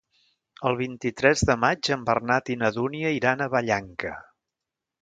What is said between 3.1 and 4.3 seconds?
iran a Vallanca.